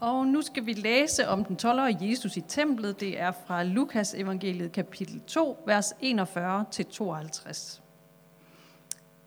[0.00, 3.00] Og nu skal vi læse om den 12-årige Jesus i templet.
[3.00, 7.80] Det er fra Lukas evangeliet kapitel 2, vers 41-52.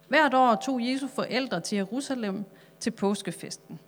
[0.08, 2.46] Hvert år tog Jesu forældre til Jerusalem
[2.80, 3.80] til påskefesten.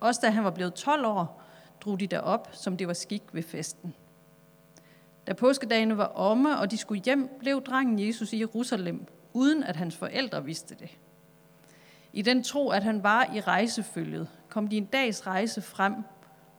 [0.00, 1.42] Også da han var blevet 12 år,
[1.80, 3.94] drog de derop, som det var skik ved festen.
[5.26, 9.76] Da påskedagene var omme, og de skulle hjem, blev drengen Jesus i Jerusalem, uden at
[9.76, 10.90] hans forældre vidste det.
[12.12, 14.28] I den tro, at han var i rejsefølget,
[14.58, 15.94] kom de en dags rejse frem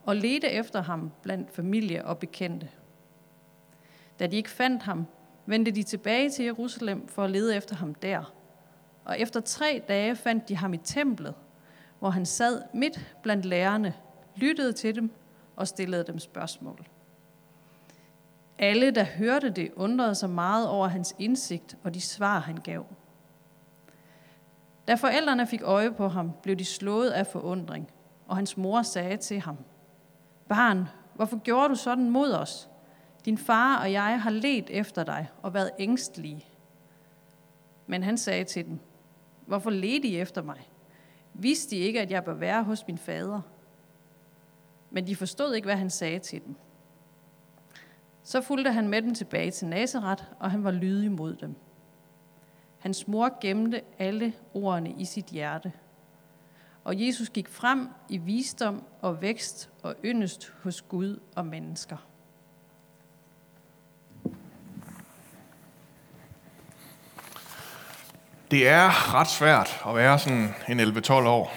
[0.04, 2.70] og ledte efter ham blandt familie og bekendte.
[4.20, 5.06] Da de ikke fandt ham,
[5.46, 8.34] vendte de tilbage til Jerusalem for at lede efter ham der.
[9.06, 11.34] Og efter tre dage fandt de ham i templet,
[12.00, 13.94] hvor han sad midt blandt lærerne,
[14.36, 15.12] lyttede til dem
[15.56, 16.88] og stillede dem spørgsmål.
[18.60, 22.86] Alle, der hørte det, undrede sig meget over hans indsigt og de svar, han gav.
[24.90, 27.92] Da forældrene fik øje på ham, blev de slået af forundring,
[28.28, 29.58] og hans mor sagde til ham,
[30.48, 32.70] Barn, hvorfor gjorde du sådan mod os?
[33.26, 36.46] Din far og jeg har let efter dig og været ængstlige.
[37.88, 38.80] Men han sagde til dem,
[39.46, 40.70] Hvorfor ledte I efter mig?
[41.34, 43.42] Vidste de ikke, at jeg bør være hos min fader?
[44.90, 46.56] Men de forstod ikke, hvad han sagde til dem.
[48.24, 51.56] Så fulgte han med dem tilbage til Nazareth, og han var lydig mod dem.
[52.80, 55.72] Hans mor gemte alle ordene i sit hjerte.
[56.84, 61.98] Og Jesus gik frem i visdom og vækst og yndest hos Gud og mennesker.
[68.52, 71.52] Det er ret svært at være sådan en 11-12 år.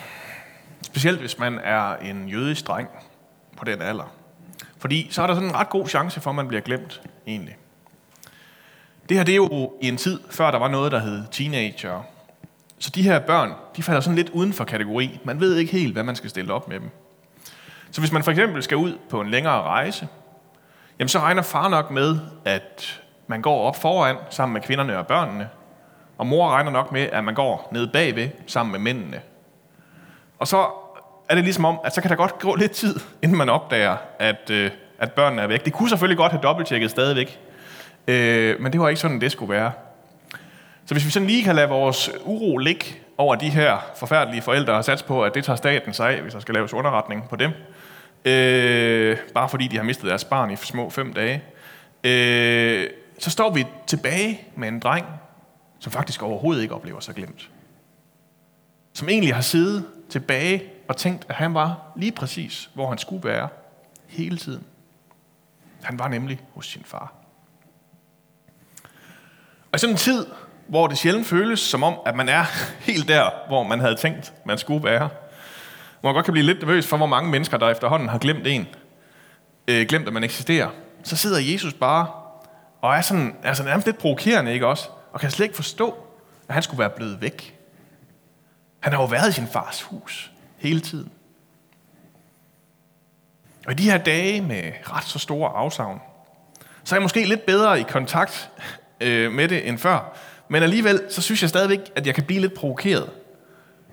[0.82, 2.88] Specielt hvis man er en jødisk dreng
[3.56, 4.14] på den alder.
[4.78, 7.56] Fordi så er der sådan en ret god chance for, at man bliver glemt, egentlig.
[9.08, 12.02] Det her det er jo i en tid, før der var noget, der hed teenager.
[12.78, 15.20] Så de her børn, de falder sådan lidt uden for kategori.
[15.24, 16.90] Man ved ikke helt, hvad man skal stille op med dem.
[17.90, 20.08] Så hvis man for eksempel skal ud på en længere rejse,
[20.98, 25.06] jamen så regner far nok med, at man går op foran sammen med kvinderne og
[25.06, 25.48] børnene,
[26.18, 29.20] og mor regner nok med, at man går ned bagved sammen med mændene.
[30.38, 30.66] Og så
[31.28, 33.96] er det ligesom om, at så kan der godt gå lidt tid, inden man opdager,
[34.18, 35.64] at, øh, at børnene er væk.
[35.64, 37.40] Det kunne selvfølgelig godt have dobbelttjekket stadigvæk,
[38.08, 39.72] øh, men det var ikke sådan, det skulle være.
[40.86, 42.84] Så hvis vi sådan lige kan lade vores uro ligge
[43.18, 46.32] over de her forfærdelige forældre og satse på, at det tager staten sig af, hvis
[46.32, 47.50] der skal laves underretning på dem,
[48.24, 51.42] øh, bare fordi de har mistet deres barn i små fem dage,
[52.04, 55.06] øh, så står vi tilbage med en dreng,
[55.78, 57.50] som faktisk overhovedet ikke oplever sig glemt.
[58.92, 63.28] Som egentlig har siddet tilbage og tænkt, at han var lige præcis, hvor han skulle
[63.28, 63.48] være
[64.08, 64.64] hele tiden.
[65.82, 67.21] Han var nemlig hos sin far.
[69.72, 70.26] Og i sådan en tid,
[70.68, 72.44] hvor det sjældent føles som om, at man er
[72.88, 75.08] helt der, hvor man havde tænkt, man skulle være,
[76.00, 78.46] hvor man godt kan blive lidt nervøs for, hvor mange mennesker, der efterhånden har glemt
[78.46, 78.68] en,
[79.68, 80.68] øh, glemt, at man eksisterer,
[81.02, 82.06] så sidder Jesus bare
[82.80, 84.88] og er sådan, altså nærmest lidt provokerende, ikke også?
[85.12, 85.96] Og kan slet ikke forstå,
[86.48, 87.58] at han skulle være blevet væk.
[88.80, 91.10] Han har jo været i sin fars hus hele tiden.
[93.66, 96.00] Og i de her dage med ret så store afsavn,
[96.84, 98.50] så er jeg måske lidt bedre i kontakt
[99.02, 100.16] øh, med det end før.
[100.48, 103.10] Men alligevel, så synes jeg stadigvæk, at jeg kan blive lidt provokeret.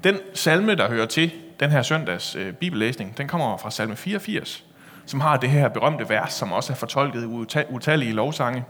[0.03, 4.63] Den salme, der hører til den her søndags øh, bibellæsning, den kommer fra salme 84,
[5.05, 8.65] som har det her berømte vers, som også er fortolket i utallige lovsange.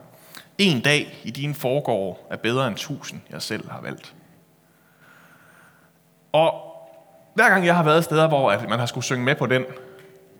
[0.57, 4.13] En dag i din forgår er bedre end tusind, jeg selv har valgt.
[6.31, 6.53] Og
[7.33, 9.65] hver gang jeg har været steder, hvor at man har skulle synge med på den,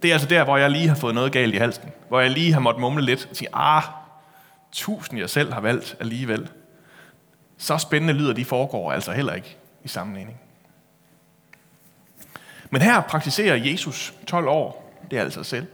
[0.01, 1.89] det er altså der, hvor jeg lige har fået noget galt i halsen.
[2.07, 3.83] Hvor jeg lige har måttet mumle lidt og sige, ah,
[4.71, 6.49] tusind jeg selv har valgt alligevel.
[7.57, 10.39] Så spændende lyder de foregår altså heller ikke i sammenligning.
[12.69, 15.67] Men her praktiserer Jesus 12 år, det er altså selv.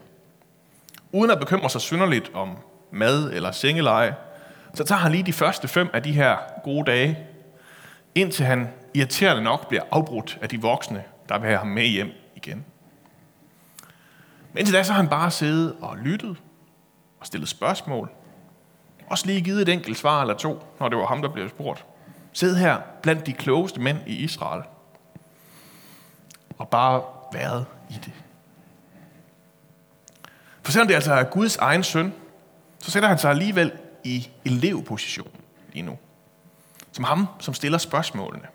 [1.12, 2.58] Uden at bekymre sig synderligt om
[2.92, 4.16] mad eller sengeleje,
[4.74, 7.20] så tager han lige de første fem af de her gode dage,
[8.16, 12.12] indtil han irriterende nok bliver afbrudt af de voksne, der vil have ham med hjem
[12.36, 12.66] igen.
[14.54, 16.38] Men indtil da så har han bare siddet og lyttet
[17.20, 18.10] og stillet spørgsmål.
[19.08, 21.86] Også lige givet et enkelt svar eller to, når det var ham, der blev spurgt.
[22.34, 24.64] Sid her blandt de klogeste mænd i Israel.
[26.58, 27.02] Og bare
[27.34, 28.14] været i det.
[30.62, 32.14] For selvom det altså er Guds egen søn,
[32.80, 33.72] så sætter han sig alligevel
[34.04, 35.32] i elevposition
[35.74, 35.98] lige nu.
[36.92, 38.48] Som ham, som stiller spørgsmålene.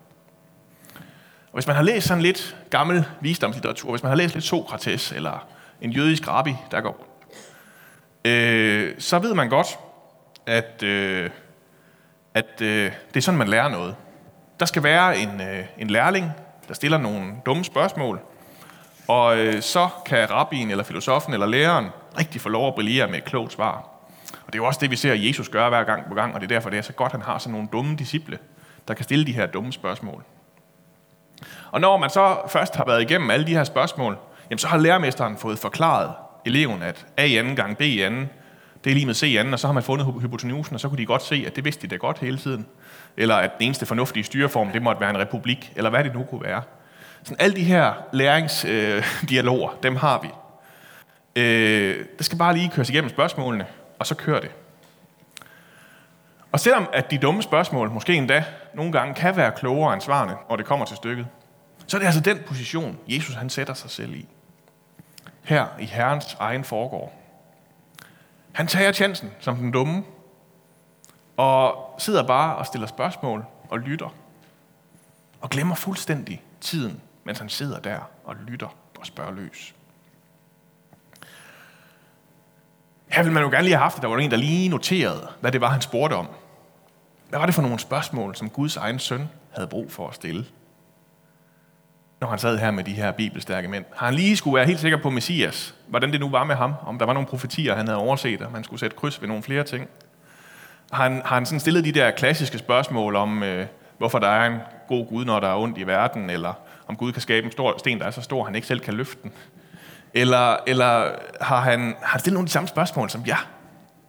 [1.47, 5.13] Og hvis man har læst sådan lidt gammel visdomslitteratur, hvis man har læst lidt Sokrates
[5.13, 5.47] eller
[5.81, 7.11] en jødisk rabbi, der går
[8.25, 9.79] øh, så ved man godt,
[10.47, 11.31] at, øh,
[12.35, 13.97] at øh, det er sådan, man lærer noget.
[14.61, 16.31] Der skal være en, øh, en lærling,
[16.69, 18.21] der stiller nogle dumme spørgsmål,
[19.11, 21.87] Og øh, så kan rabbien eller filosofen eller læreren
[22.19, 23.89] rigtig få lov at brillere med et klogt svar.
[24.33, 26.41] Og det er jo også det, vi ser Jesus gøre hver gang på gang, og
[26.41, 28.39] det er derfor, det er så godt, at han har sådan nogle dumme disciple,
[28.89, 30.25] der kan stille de her dumme spørgsmål.
[31.71, 34.19] Og når man så først har været igennem alle de her spørgsmål,
[34.51, 36.13] jamen så har lærermesteren fået forklaret
[36.47, 38.31] eleven, at A i anden gang B i anden,
[38.85, 40.89] det er lige med C i anden, og så har man fundet hypotenusen, og så
[40.89, 42.67] kunne de godt se, at det vidste de da godt hele tiden.
[43.17, 46.23] Eller at den eneste fornuftige styreform, det måtte være en republik, eller hvad det nu
[46.23, 46.63] kunne være.
[47.23, 50.29] Sådan alle de her læringsdialoger, øh, dem har vi.
[51.41, 53.67] Øh, det skal bare lige køres igennem spørgsmålene,
[53.99, 54.51] og så kører det.
[56.53, 58.45] Og selvom at de dumme spørgsmål måske endda
[58.75, 61.27] nogle gange kan være klogere end svarene, når det kommer til stykket,
[61.87, 64.29] så er det altså den position, Jesus han sætter sig selv i.
[65.43, 67.20] Her i Herrens egen foregår.
[68.53, 70.05] Han tager chancen som den dumme,
[71.37, 74.15] og sidder bare og stiller spørgsmål og lytter.
[75.41, 79.75] Og glemmer fuldstændig tiden, mens han sidder der og lytter og spørger løs.
[83.09, 85.29] Her ville man jo gerne lige have haft, at der var en, der lige noterede,
[85.41, 86.29] hvad det var, han spurgte om.
[87.29, 90.47] Hvad var det for nogle spørgsmål, som Guds egen søn havde brug for at stille?
[92.21, 93.85] Når han sad her med de her bibelstærke mænd.
[93.97, 96.75] Har han lige skulle være helt sikker på Messias, hvordan det nu var med ham,
[96.87, 99.43] om der var nogle profetier, han havde overset, og man skulle sætte kryds ved nogle
[99.43, 99.89] flere ting.
[100.93, 103.67] Har han, har han sådan stillet de der klassiske spørgsmål om, øh,
[103.99, 104.59] hvorfor der er en
[104.89, 106.53] god Gud, når der er ondt i verden, eller
[106.87, 108.95] om Gud kan skabe en stor sten, der er så stor, han ikke selv kan
[108.95, 109.33] løfte den.
[110.15, 113.39] Eller, eller har, han, har han stillet nogle af de samme spørgsmål, som jeg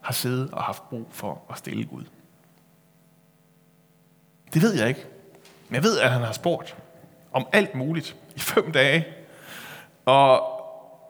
[0.02, 2.04] har siddet og haft brug for at stille Gud?
[4.54, 5.06] Det ved jeg ikke.
[5.70, 6.76] Men jeg ved, at han har spurgt
[7.32, 9.06] om alt muligt i fem dage.
[10.06, 10.42] Og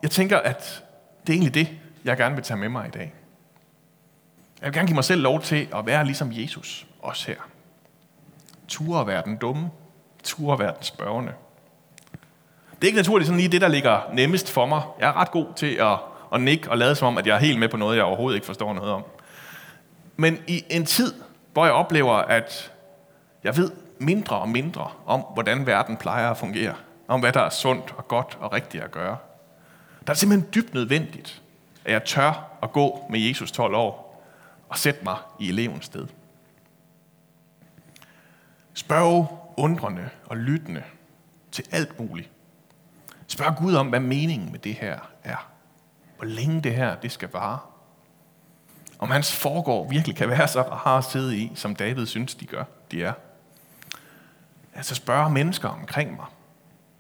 [0.04, 0.84] jeg tænker, at
[1.28, 3.14] det er egentlig det, jeg gerne vil tage med mig i dag.
[4.62, 7.36] Jeg vil gerne give mig selv lov til at være ligesom Jesus, også her.
[8.68, 9.70] Ture at være den dumme,
[10.24, 11.34] ture at være den spørgende.
[12.76, 14.82] Det er ikke naturligt sådan lige det, der ligger nemmest for mig.
[15.00, 15.98] Jeg er ret god til at,
[16.34, 18.36] at nikke og lade som om, at jeg er helt med på noget, jeg overhovedet
[18.36, 19.04] ikke forstår noget om.
[20.16, 21.14] Men i en tid,
[21.54, 22.72] hvor jeg oplever, at
[23.44, 23.72] jeg ved
[24.02, 26.76] mindre og mindre om, hvordan verden plejer at fungere,
[27.08, 29.18] om hvad der er sundt og godt og rigtigt at gøre,
[30.08, 31.42] der er simpelthen dybt nødvendigt,
[31.86, 34.24] at jeg tør at gå med Jesus 12 år
[34.70, 36.08] og sætte mig i elevens sted.
[38.74, 40.84] Spørg undrende og lyttende
[41.52, 42.30] til alt muligt.
[43.28, 45.48] Spørg Gud om, hvad meningen med det her er.
[46.18, 47.60] Hvor længe det her det skal vare.
[49.00, 52.46] Om hans foregår virkelig kan være så rar at sidde i, som David synes, de
[52.46, 53.14] gør, de er.
[54.74, 56.26] Altså spørge mennesker omkring mig,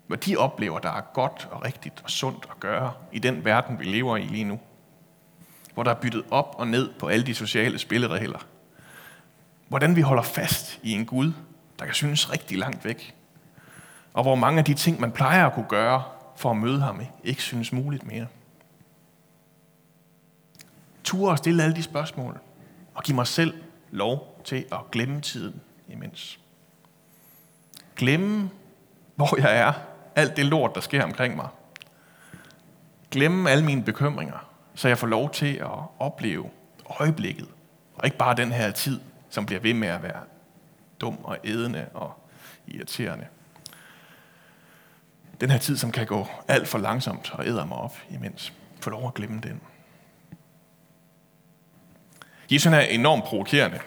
[0.07, 3.79] hvad de oplever, der er godt og rigtigt og sundt at gøre i den verden,
[3.79, 4.59] vi lever i lige nu.
[5.73, 8.39] Hvor der er byttet op og ned på alle de sociale spilleregler.
[9.67, 11.33] Hvordan vi holder fast i en Gud,
[11.79, 13.15] der kan synes rigtig langt væk.
[14.13, 16.03] Og hvor mange af de ting, man plejer at kunne gøre
[16.35, 18.27] for at møde ham, ikke synes muligt mere.
[21.03, 22.39] Ture at stille alle de spørgsmål,
[22.95, 23.53] og give mig selv
[23.91, 26.40] lov til at glemme tiden imens.
[27.95, 28.49] Glemme,
[29.15, 29.73] hvor jeg er,
[30.15, 31.47] alt det lort, der sker omkring mig.
[33.11, 36.49] Glemme alle mine bekymringer, så jeg får lov til at opleve
[36.99, 37.47] øjeblikket,
[37.95, 38.99] og ikke bare den her tid,
[39.29, 40.21] som bliver ved med at være
[41.01, 42.13] dum og ædende og
[42.67, 43.27] irriterende.
[45.41, 48.53] Den her tid, som kan gå alt for langsomt og æder mig op imens.
[48.79, 49.61] Få lov at glemme den.
[52.51, 53.79] Jesus er enormt provokerende,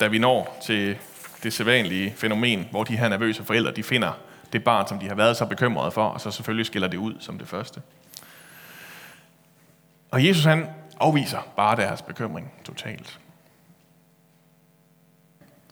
[0.00, 0.98] da vi når til
[1.44, 4.12] det sædvanlige fænomen, hvor de her nervøse forældre, de finder
[4.52, 7.14] det barn, som de har været så bekymrede for, og så selvfølgelig skiller det ud
[7.20, 7.82] som det første.
[10.10, 10.66] Og Jesus han
[11.00, 13.20] afviser bare deres bekymring totalt.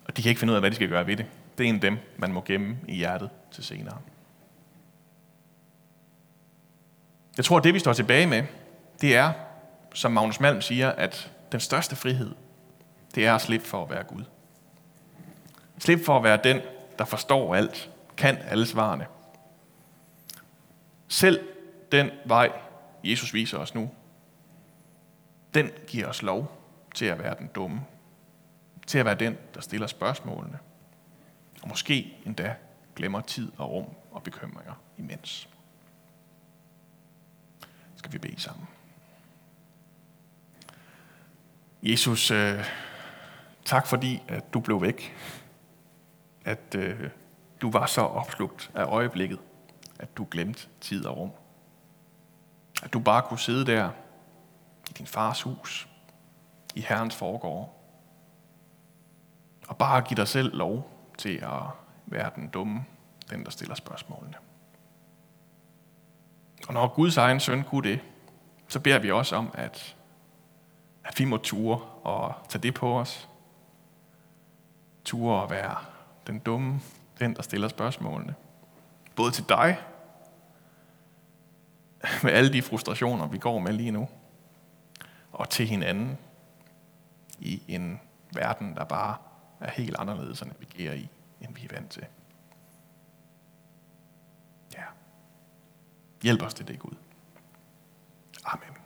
[0.04, 1.26] Og de kan ikke finde ud af, hvad de skal gøre ved det.
[1.58, 3.98] Det er en af dem, man må gemme i hjertet til senere.
[7.36, 8.44] Jeg tror, at det vi står tilbage med,
[9.00, 9.32] det er,
[9.94, 12.34] som Magnus Malm siger, at den største frihed,
[13.14, 14.24] det er at slippe for at være Gud.
[15.82, 16.60] Slip for at være den,
[16.98, 19.06] der forstår alt, kan alle svarene.
[21.08, 21.48] Selv
[21.92, 22.52] den vej,
[23.04, 23.90] Jesus viser os nu,
[25.54, 26.58] den giver os lov
[26.94, 27.80] til at være den dumme.
[28.86, 30.58] Til at være den, der stiller spørgsmålene.
[31.62, 32.54] Og måske endda
[32.96, 35.48] glemmer tid og rum og bekymringer imens.
[37.96, 38.68] Skal vi bede sammen.
[41.82, 42.64] Jesus, øh,
[43.64, 45.14] tak fordi, at du blev væk
[46.44, 47.10] at øh,
[47.60, 49.38] du var så opslugt af øjeblikket,
[49.98, 51.30] at du glemte tid og rum.
[52.82, 53.90] At du bare kunne sidde der
[54.90, 55.88] i din fars hus,
[56.74, 57.78] i Herrens foregård,
[59.68, 61.62] og bare give dig selv lov til at
[62.06, 62.84] være den dumme,
[63.30, 64.34] den der stiller spørgsmålene.
[66.68, 68.00] Og når Guds egen søn kunne det,
[68.68, 69.96] så beder vi også om, at,
[71.04, 73.28] at vi må ture og tage det på os.
[75.04, 75.91] Ture at være
[76.26, 76.80] den dumme,
[77.18, 78.34] den der stiller spørgsmålene.
[79.16, 79.78] Både til dig,
[82.22, 84.08] med alle de frustrationer, vi går med lige nu,
[85.32, 86.18] og til hinanden
[87.38, 88.00] i en
[88.34, 89.16] verden, der bare
[89.60, 91.08] er helt anderledes at navigere i,
[91.40, 92.06] end vi er vant til.
[94.74, 94.84] Ja.
[96.22, 96.96] Hjælp os til det, Gud.
[98.44, 98.81] Amen.